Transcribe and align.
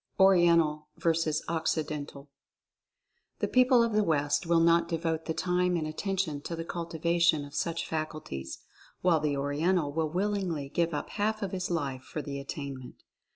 ORIENTAL 0.19 0.87
VS. 0.97 1.43
OCCIDENTAL. 1.47 2.27
The 3.37 3.47
people 3.47 3.83
of 3.83 3.93
the 3.93 4.03
West 4.03 4.47
will 4.47 4.59
not 4.59 4.87
devote 4.87 5.25
the 5.25 5.33
time 5.35 5.77
and 5.77 5.85
attention 5.85 6.41
to 6.41 6.55
the 6.55 6.65
cultivation 6.65 7.45
of 7.45 7.53
such 7.53 7.87
faculties, 7.87 8.63
while 9.01 9.19
the 9.19 9.37
Oriental 9.37 9.91
will 9.93 10.09
willingly 10.09 10.69
give 10.69 10.95
up 10.95 11.11
half 11.11 11.43
of 11.43 11.51
his 11.51 11.69
life 11.69 12.01
for 12.01 12.23
the 12.23 12.39
attainment. 12.39 13.03